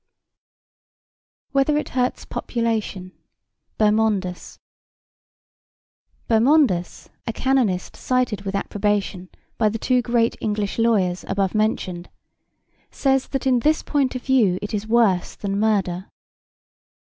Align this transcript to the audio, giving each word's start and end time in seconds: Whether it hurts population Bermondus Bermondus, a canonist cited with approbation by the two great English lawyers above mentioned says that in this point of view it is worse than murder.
Whether 1.51 1.77
it 1.77 1.89
hurts 1.89 2.25
population 2.25 3.11
Bermondus 3.77 4.57
Bermondus, 6.27 7.09
a 7.27 7.31
canonist 7.33 7.95
cited 7.95 8.41
with 8.41 8.55
approbation 8.55 9.29
by 9.59 9.69
the 9.69 9.77
two 9.77 10.01
great 10.01 10.35
English 10.41 10.79
lawyers 10.79 11.23
above 11.27 11.53
mentioned 11.53 12.09
says 12.89 13.27
that 13.27 13.45
in 13.45 13.59
this 13.59 13.83
point 13.83 14.15
of 14.15 14.23
view 14.23 14.57
it 14.59 14.73
is 14.73 14.87
worse 14.87 15.35
than 15.35 15.59
murder. 15.59 16.07